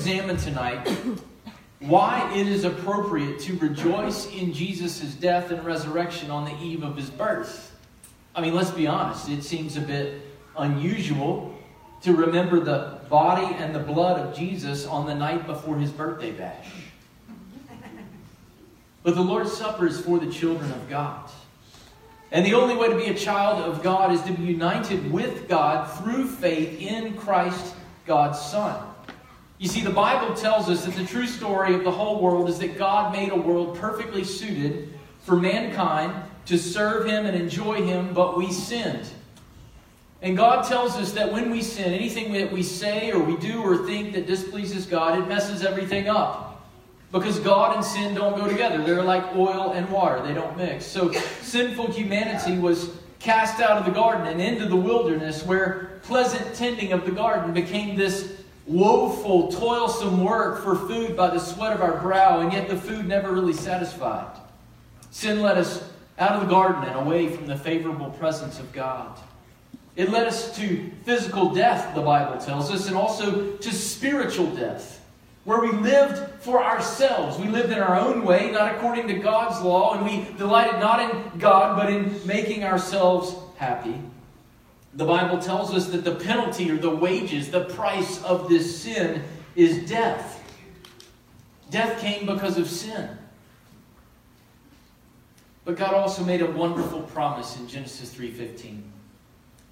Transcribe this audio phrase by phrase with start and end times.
[0.00, 0.88] examine tonight
[1.80, 6.96] why it is appropriate to rejoice in Jesus' death and resurrection on the eve of
[6.96, 7.78] his birth.
[8.34, 10.22] I mean, let's be honest, it seems a bit
[10.56, 11.54] unusual
[12.00, 16.30] to remember the body and the blood of Jesus on the night before his birthday
[16.30, 16.70] bash.
[19.02, 21.28] But the Lord's Supper is for the children of God.
[22.32, 25.46] And the only way to be a child of God is to be united with
[25.46, 27.74] God through faith in Christ,
[28.06, 28.86] God's Son.
[29.60, 32.58] You see, the Bible tells us that the true story of the whole world is
[32.60, 34.88] that God made a world perfectly suited
[35.20, 36.14] for mankind
[36.46, 39.06] to serve Him and enjoy Him, but we sinned.
[40.22, 43.60] And God tells us that when we sin, anything that we say or we do
[43.60, 46.66] or think that displeases God, it messes everything up.
[47.12, 48.82] Because God and sin don't go together.
[48.82, 50.86] They're like oil and water, they don't mix.
[50.86, 56.54] So sinful humanity was cast out of the garden and into the wilderness where pleasant
[56.54, 58.39] tending of the garden became this
[58.70, 63.06] woeful, toilsome work for food by the sweat of our brow, and yet the food
[63.06, 64.30] never really satisfied.
[65.10, 69.18] Sin led us out of the garden and away from the favorable presence of God.
[69.96, 75.04] It led us to physical death, the Bible tells us, and also to spiritual death,
[75.44, 77.38] where we lived for ourselves.
[77.38, 81.10] We lived in our own way, not according to God's law, and we delighted not
[81.10, 84.00] in God, but in making ourselves happy.
[84.94, 89.22] The Bible tells us that the penalty or the wages, the price of this sin
[89.54, 90.42] is death.
[91.70, 93.08] Death came because of sin.
[95.64, 98.82] But God also made a wonderful promise in Genesis 3:15.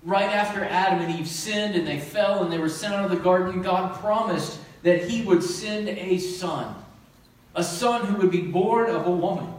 [0.04, 3.10] Right after Adam and Eve sinned and they fell and they were sent out of
[3.10, 6.76] the garden, God promised that he would send a son.
[7.56, 9.52] A son who would be born of a woman,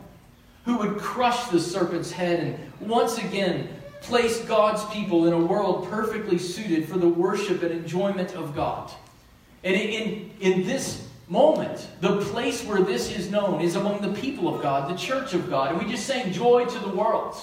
[0.64, 3.68] who would crush the serpent's head and once again
[4.02, 8.92] place God's people in a world perfectly suited for the worship and enjoyment of God.
[9.64, 14.54] And in, in this moment, the place where this is known is among the people
[14.54, 15.72] of God, the church of God.
[15.72, 17.36] And we just sang joy to the world.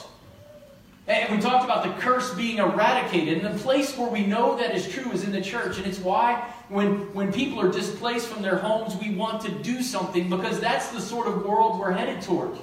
[1.08, 3.44] And we talked about the curse being eradicated.
[3.44, 5.78] And the place where we know that is true is in the church.
[5.78, 9.82] And it's why when, when people are displaced from their homes, we want to do
[9.82, 12.56] something because that's the sort of world we're headed toward.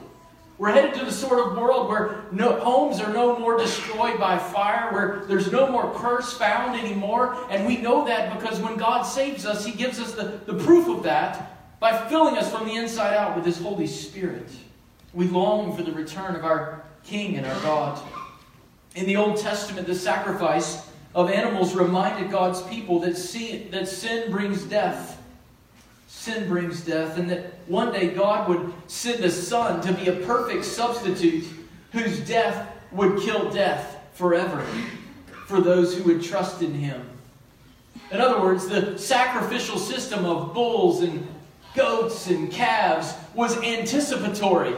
[0.57, 4.37] We're headed to the sort of world where no, homes are no more destroyed by
[4.37, 7.37] fire, where there's no more curse found anymore.
[7.49, 10.87] And we know that because when God saves us, He gives us the, the proof
[10.87, 14.47] of that by filling us from the inside out with His Holy Spirit.
[15.13, 18.01] We long for the return of our King and our God.
[18.95, 24.31] In the Old Testament, the sacrifice of animals reminded God's people that sin, that sin
[24.31, 25.22] brings death
[26.15, 30.25] sin brings death, and that one day God would send a son to be a
[30.25, 31.43] perfect substitute
[31.91, 34.65] whose death would kill death forever
[35.47, 37.09] for those who would trust in him.
[38.09, 41.27] In other words, the sacrificial system of bulls and
[41.75, 44.75] goats and calves was anticipatory.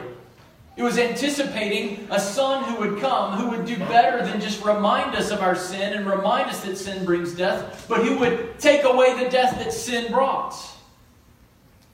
[0.78, 5.16] It was anticipating a son who would come who would do better than just remind
[5.16, 8.84] us of our sin and remind us that sin brings death, but who would take
[8.84, 10.75] away the death that sin brought.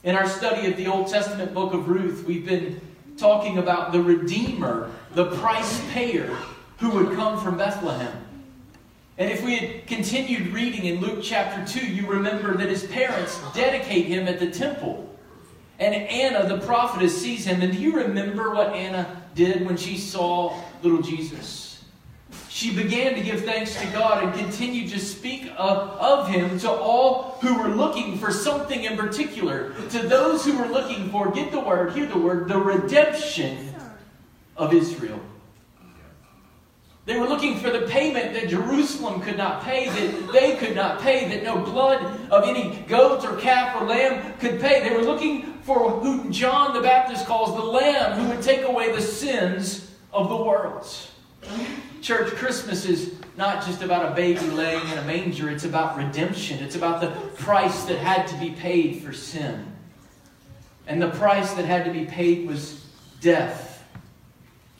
[0.04, 2.82] In our study of the Old Testament book of Ruth, we've been
[3.18, 6.36] talking about the Redeemer, the price payer,
[6.80, 8.12] who would come from Bethlehem.
[9.20, 13.40] And if we had continued reading in Luke chapter 2, you remember that his parents
[13.54, 15.08] dedicate him at the temple.
[15.78, 17.62] And Anna, the prophetess, sees him.
[17.62, 21.71] And do you remember what Anna did when she saw little Jesus?
[22.54, 26.70] She began to give thanks to God and continued to speak of, of him to
[26.70, 29.74] all who were looking for something in particular.
[29.92, 33.74] To those who were looking for, get the word, hear the word, the redemption
[34.58, 35.22] of Israel.
[37.06, 41.00] They were looking for the payment that Jerusalem could not pay, that they could not
[41.00, 44.84] pay, that no blood of any goat or calf or lamb could pay.
[44.88, 48.92] They were looking for who John the Baptist calls the Lamb who would take away
[48.92, 50.86] the sins of the world.
[52.02, 56.58] Church, Christmas is not just about a baby laying in a manger, it's about redemption.
[56.64, 59.72] It's about the price that had to be paid for sin.
[60.88, 62.84] And the price that had to be paid was
[63.22, 63.84] death.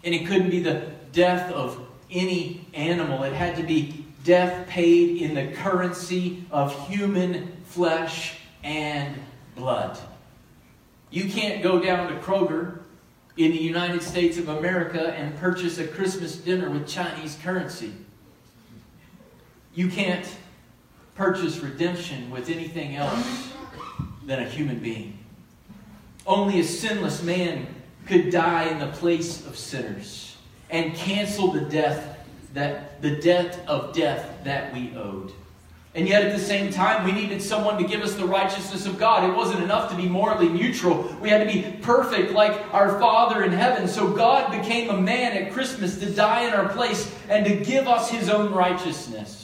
[0.04, 5.22] And it couldn't be the death of any animal, it had to be death paid
[5.22, 9.16] in the currency of human flesh and
[9.56, 9.98] blood.
[11.10, 12.81] You can't go down to Kroger
[13.46, 17.94] in the United States of America and purchase a Christmas dinner with Chinese currency.
[19.74, 20.28] You can't
[21.16, 23.52] purchase redemption with anything else
[24.26, 25.18] than a human being.
[26.26, 27.68] Only a sinless man
[28.06, 30.38] could die in the place of sinners
[30.70, 32.18] and cancel the death
[32.54, 35.32] that the debt of death that we owed.
[35.94, 38.98] And yet, at the same time, we needed someone to give us the righteousness of
[38.98, 39.30] God.
[39.30, 41.04] It wasn't enough to be morally neutral.
[41.20, 43.90] We had to be perfect like our Father in heaven.
[43.90, 47.90] So, God became a man at Christmas to die in our place and to give
[47.90, 49.42] us his own righteousness.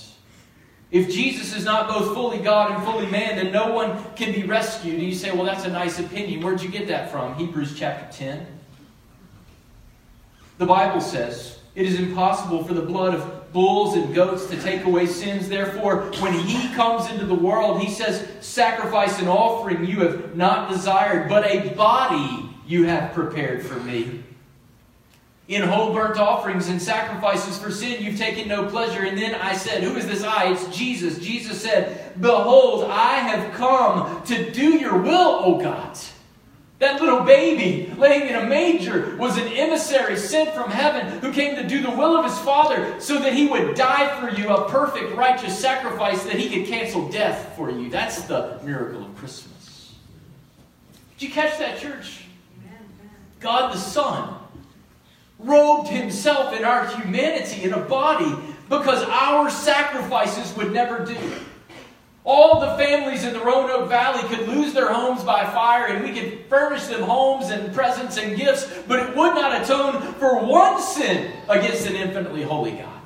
[0.90, 4.44] If Jesus is not both fully God and fully man, then no one can be
[4.44, 4.96] rescued.
[4.96, 6.42] And you say, well, that's a nice opinion.
[6.42, 7.36] Where'd you get that from?
[7.36, 8.46] Hebrews chapter 10.
[10.60, 14.84] The Bible says, It is impossible for the blood of bulls and goats to take
[14.84, 15.50] away sins.
[15.50, 20.70] Therefore, when he comes into the world, he says, Sacrifice and offering you have not
[20.70, 24.24] desired, but a body you have prepared for me.
[25.48, 29.04] In whole burnt offerings and sacrifices for sin, you've taken no pleasure.
[29.04, 30.52] And then I said, Who is this I?
[30.52, 31.18] It's Jesus.
[31.18, 35.98] Jesus said, Behold, I have come to do your will, O God.
[36.80, 41.56] That little baby laying in a manger was an emissary sent from heaven who came
[41.56, 44.70] to do the will of his Father so that he would die for you, a
[44.70, 47.90] perfect, righteous sacrifice that he could cancel death for you.
[47.90, 49.96] That's the miracle of Christmas.
[51.18, 52.26] Did you catch that, church?
[53.40, 54.36] God the Son
[55.40, 58.36] robed himself in our humanity in a body
[58.70, 61.18] because our sacrifices would never do.
[62.30, 66.12] All the families in the Roanoke Valley could lose their homes by fire, and we
[66.12, 70.82] could furnish them homes and presents and gifts, but it would not atone for one
[70.82, 73.02] sin against an infinitely holy God.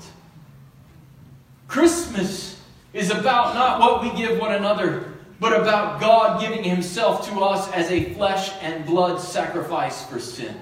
[1.68, 2.60] Christmas
[2.94, 7.72] is about not what we give one another, but about God giving Himself to us
[7.74, 10.56] as a flesh and blood sacrifice for sin.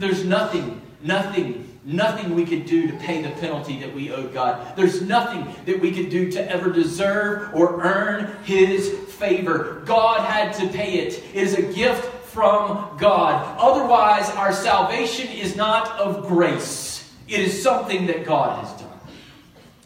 [0.00, 4.76] There's nothing, nothing nothing we could do to pay the penalty that we owed God.
[4.76, 9.82] There's nothing that we could do to ever deserve or earn His favor.
[9.84, 11.24] God had to pay it.
[11.34, 13.56] It is a gift from God.
[13.58, 18.88] Otherwise, our salvation is not of grace, it is something that God has done.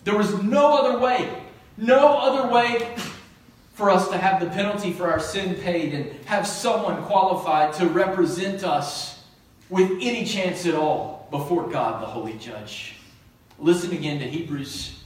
[0.04, 1.42] There was no other way,
[1.76, 2.94] no other way
[3.74, 7.86] for us to have the penalty for our sin paid and have someone qualified to
[7.88, 9.22] represent us
[9.68, 12.94] with any chance at all before God, the holy judge.
[13.58, 15.02] Listen again to Hebrews.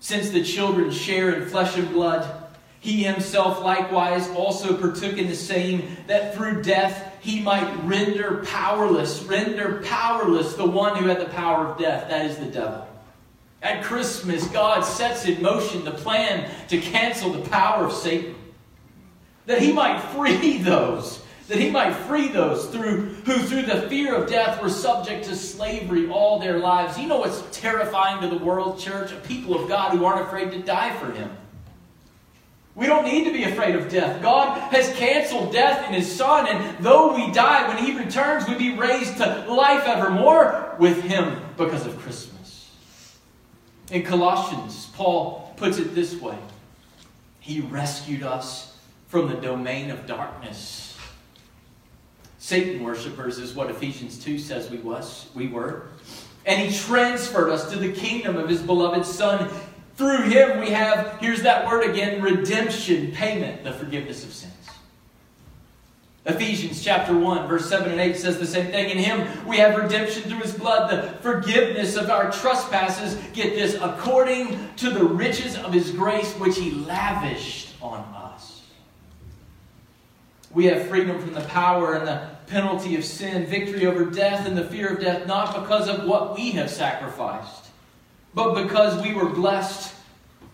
[0.00, 2.44] Since the children share in flesh and blood,
[2.80, 9.22] he himself likewise also partook in the same, that through death he might render powerless,
[9.24, 12.86] render powerless the one who had the power of death, that is the devil.
[13.60, 18.36] At Christmas, God sets in motion the plan to cancel the power of Satan,
[19.46, 24.14] that he might free those that he might free those through who through the fear
[24.14, 26.98] of death were subject to slavery all their lives.
[26.98, 29.12] You know what's terrifying to the world church?
[29.12, 31.30] A people of God who aren't afraid to die for him.
[32.74, 34.22] We don't need to be afraid of death.
[34.22, 38.54] God has canceled death in his son, and though we die, when he returns, we
[38.54, 42.70] be raised to life evermore with him because of Christmas.
[43.90, 46.38] In Colossians, Paul puts it this way
[47.40, 48.76] He rescued us
[49.08, 50.87] from the domain of darkness
[52.48, 55.88] Satan worshippers is what Ephesians 2 says we was we were.
[56.46, 59.50] And he transferred us to the kingdom of his beloved son.
[59.96, 64.54] Through him we have, here's that word again, redemption, payment, the forgiveness of sins.
[66.24, 68.88] Ephesians chapter 1, verse 7 and 8 says the same thing.
[68.88, 73.16] In him we have redemption through his blood, the forgiveness of our trespasses.
[73.34, 78.62] Get this, according to the riches of his grace, which he lavished on us.
[80.54, 84.56] We have freedom from the power and the penalty of sin, victory over death and
[84.56, 87.66] the fear of death, not because of what we have sacrificed,
[88.34, 89.94] but because we were blessed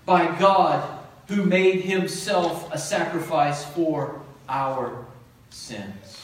[0.04, 5.04] by God who made himself a sacrifice for our
[5.50, 6.20] sins.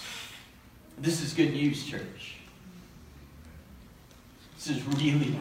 [0.99, 2.37] This is good news, church.
[4.57, 5.39] This is really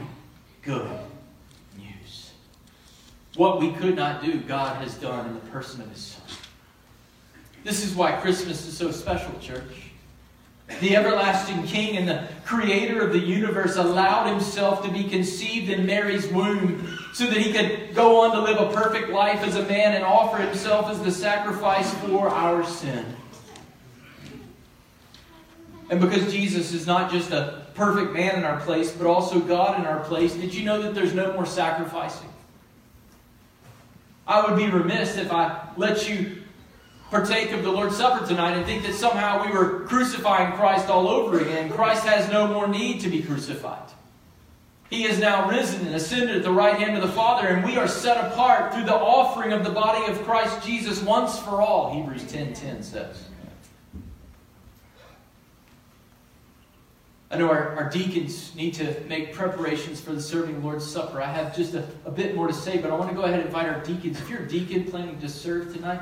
[0.61, 0.89] good
[1.77, 2.31] news.
[3.35, 6.23] What we could not do, God has done in the person of his Son.
[7.65, 9.89] This is why Christmas is so special, church.
[10.79, 15.85] The everlasting King and the creator of the universe allowed himself to be conceived in
[15.85, 19.63] Mary's womb so that he could go on to live a perfect life as a
[19.63, 23.05] man and offer himself as the sacrifice for our sin.
[25.89, 29.79] And because Jesus is not just a perfect man in our place, but also God
[29.79, 32.29] in our place, did you know that there's no more sacrificing?
[34.27, 36.43] I would be remiss if I let you
[37.09, 41.07] partake of the Lord's Supper tonight and think that somehow we were crucifying Christ all
[41.07, 41.71] over again.
[41.71, 43.89] Christ has no more need to be crucified.
[44.89, 47.77] He is now risen and ascended at the right hand of the Father, and we
[47.77, 51.93] are set apart through the offering of the body of Christ Jesus once for all,
[51.93, 53.23] Hebrews 10.10 10 says.
[57.31, 61.21] I know our, our deacons need to make preparations for the serving Lord's Supper.
[61.21, 63.39] I have just a, a bit more to say, but I want to go ahead
[63.39, 64.19] and invite our deacons.
[64.19, 66.01] If you're a deacon planning to serve tonight,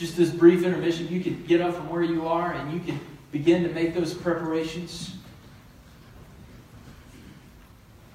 [0.00, 2.98] just this brief intermission, you can get up from where you are and you can
[3.32, 5.14] begin to make those preparations.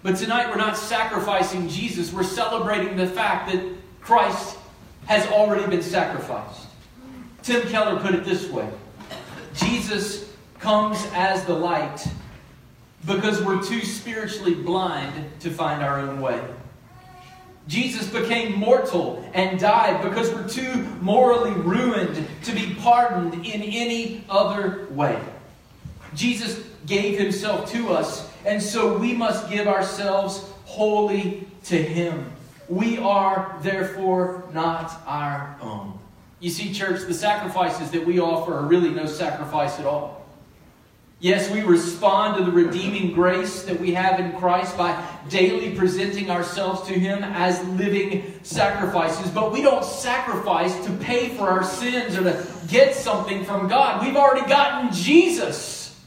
[0.01, 3.63] But tonight we're not sacrificing Jesus, we're celebrating the fact that
[4.01, 4.57] Christ
[5.05, 6.65] has already been sacrificed.
[7.43, 8.67] Tim Keller put it this way
[9.53, 12.03] Jesus comes as the light
[13.05, 16.41] because we're too spiritually blind to find our own way.
[17.67, 24.23] Jesus became mortal and died because we're too morally ruined to be pardoned in any
[24.29, 25.19] other way.
[26.13, 32.31] Jesus gave himself to us, and so we must give ourselves wholly to him.
[32.69, 35.99] We are, therefore, not our own.
[36.39, 40.24] You see, church, the sacrifices that we offer are really no sacrifice at all.
[41.21, 46.29] Yes, we respond to the redeeming grace that we have in Christ by daily presenting
[46.29, 52.17] ourselves to Him as living sacrifices, but we don't sacrifice to pay for our sins
[52.17, 54.05] or to get something from God.
[54.05, 55.99] We've already gotten Jesus.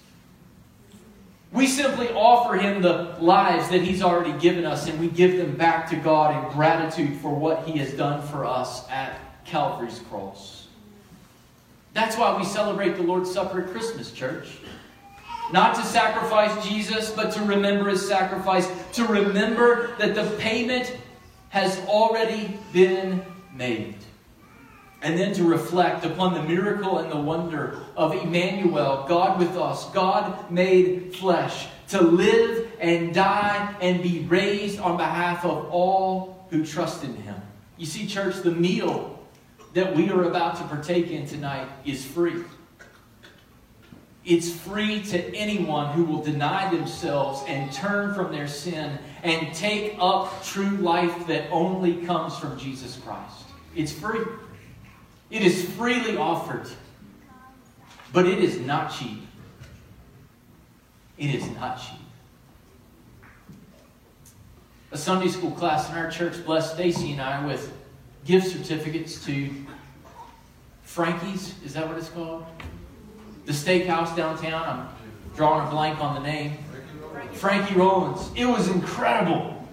[1.52, 5.56] We simply offer Him the lives that He's already given us, and we give them
[5.56, 10.66] back to God in gratitude for what He has done for us at Calvary's cross.
[11.94, 14.58] That's why we celebrate the Lord's Supper at Christmas, church.
[15.52, 18.68] Not to sacrifice Jesus, but to remember his sacrifice.
[18.94, 20.94] To remember that the payment
[21.48, 23.24] has already been
[23.54, 23.96] made.
[25.00, 29.88] And then to reflect upon the miracle and the wonder of Emmanuel, God with us,
[29.90, 36.66] God made flesh, to live and die and be raised on behalf of all who
[36.66, 37.40] trust in him.
[37.76, 39.18] You see, church, the meal
[39.74, 42.42] that we are about to partake in tonight is free.
[44.28, 49.96] It's free to anyone who will deny themselves and turn from their sin and take
[49.98, 53.46] up true life that only comes from Jesus Christ.
[53.74, 54.20] It's free.
[55.30, 56.68] It is freely offered.
[58.12, 59.26] But it is not cheap.
[61.16, 62.00] It is not cheap.
[64.92, 67.72] A Sunday school class in our church blessed Stacy and I with
[68.26, 69.48] gift certificates to
[70.82, 71.54] Frankie's.
[71.64, 72.44] Is that what it's called?
[73.48, 74.62] The steakhouse downtown.
[74.62, 74.88] I'm
[75.34, 76.58] drawing a blank on the name.
[77.32, 78.30] Frankie Rowland's.
[78.36, 79.66] It was incredible.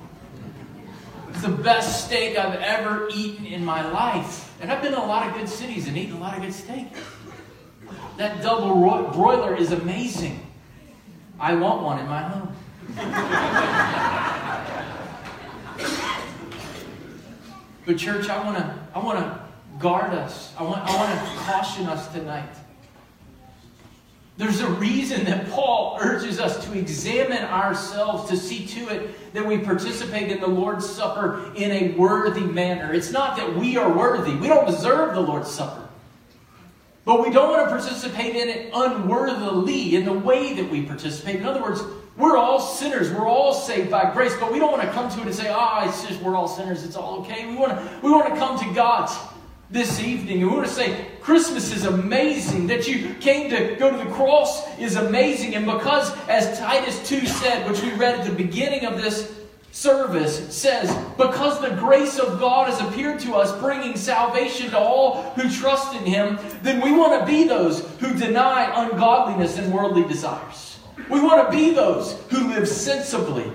[1.29, 4.55] It's the best steak I've ever eaten in my life.
[4.62, 6.53] And I've been in a lot of good cities and eaten a lot of good
[6.53, 6.88] steak.
[8.15, 8.74] That double
[9.12, 10.39] broiler is amazing.
[11.38, 12.55] I want one in my home.
[17.86, 19.41] but church, I want to I want to
[19.79, 20.53] guard us.
[20.58, 22.55] I want I want to caution us tonight.
[24.37, 29.45] There's a reason that Paul urges us to examine ourselves to see to it that
[29.45, 32.93] we participate in the Lord's Supper in a worthy manner.
[32.93, 35.87] It's not that we are worthy, we don't deserve the Lord's Supper.
[37.05, 41.35] But we don't want to participate in it unworthily in the way that we participate.
[41.35, 41.81] In other words,
[42.17, 43.11] we're all sinners.
[43.11, 45.49] We're all saved by grace, but we don't want to come to it and say,
[45.49, 46.83] ah, oh, it's just we're all sinners.
[46.83, 47.45] It's all okay.
[47.45, 49.07] We want to, we want to come to God
[49.69, 50.41] this evening.
[50.41, 52.67] And we want to say Christmas is amazing.
[52.67, 55.55] That you came to go to the cross is amazing.
[55.55, 59.34] And because, as Titus 2 said, which we read at the beginning of this
[59.72, 65.24] service, says, because the grace of God has appeared to us, bringing salvation to all
[65.31, 70.07] who trust in Him, then we want to be those who deny ungodliness and worldly
[70.07, 70.79] desires.
[71.10, 73.51] We want to be those who live sensibly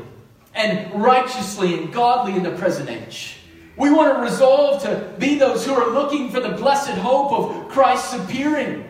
[0.55, 3.40] and righteously and godly in the present age.
[3.81, 7.69] We want to resolve to be those who are looking for the blessed hope of
[7.71, 8.87] Christ's appearing.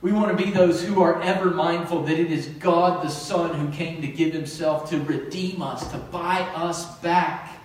[0.00, 3.54] We want to be those who are ever mindful that it is God the Son
[3.54, 7.56] who came to give himself to redeem us, to buy us back,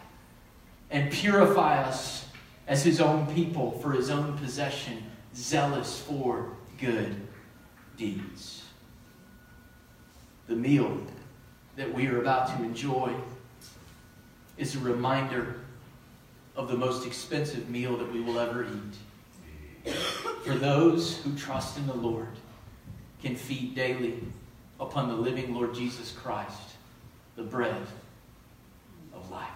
[0.91, 2.27] and purify us
[2.67, 5.01] as his own people for his own possession,
[5.33, 7.15] zealous for good
[7.97, 8.65] deeds.
[10.45, 10.95] The meal
[11.75, 13.15] that we are about to enjoy
[14.59, 15.55] is a reminder
[16.57, 19.93] of the most expensive meal that we will ever eat.
[20.43, 22.27] For those who trust in the Lord
[23.21, 24.19] can feed daily
[24.79, 26.59] upon the living Lord Jesus Christ,
[27.35, 27.87] the bread
[29.13, 29.47] of life.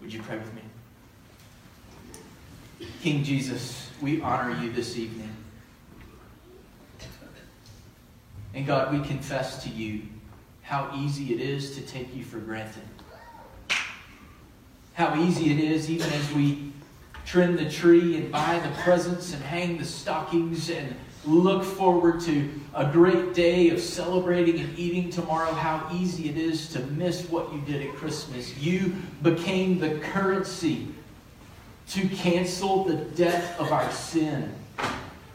[0.00, 0.62] Would you pray with me?
[3.02, 5.30] King Jesus, we honor you this evening.
[8.54, 10.02] And God, we confess to you
[10.62, 12.82] how easy it is to take you for granted
[14.94, 16.72] how easy it is, even as we
[17.26, 22.48] trim the tree and buy the presents and hang the stockings and look forward to
[22.74, 27.52] a great day of celebrating and eating tomorrow, how easy it is to miss what
[27.52, 28.56] you did at Christmas.
[28.58, 30.88] You became the currency
[31.88, 34.54] to cancel the debt of our sin.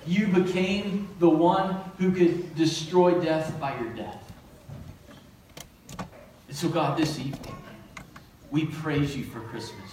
[0.05, 4.31] You became the one who could destroy death by your death.
[6.47, 7.55] And so, God, this evening,
[8.51, 9.91] we praise you for Christmas.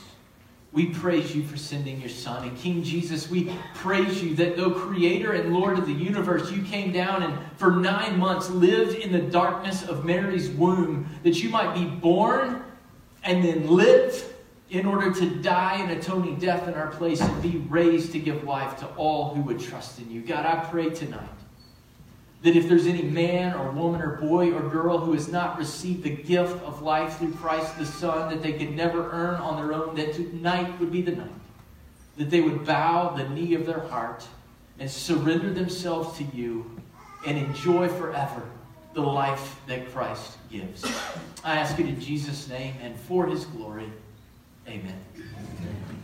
[0.73, 2.47] We praise you for sending your Son.
[2.47, 6.63] And King Jesus, we praise you that though Creator and Lord of the universe, you
[6.63, 11.49] came down and for nine months lived in the darkness of Mary's womb, that you
[11.49, 12.63] might be born
[13.25, 14.35] and then live
[14.69, 18.45] in order to die an atoning death in our place and be raised to give
[18.45, 20.21] life to all who would trust in you.
[20.21, 21.29] God, I pray tonight
[22.47, 26.05] that if there's any man or woman or boy or girl who has not received
[26.05, 29.75] the gift of life through Christ the Son that they could never earn on their
[29.75, 31.29] own, that tonight would be the night.
[32.19, 34.25] That they would bow the knee of their heart
[34.79, 36.71] and surrender themselves to you
[37.27, 38.49] and enjoy forever
[38.95, 40.85] the life that Christ gives.
[41.43, 43.91] I ask it in Jesus' name and for his glory.
[44.69, 45.03] Amen.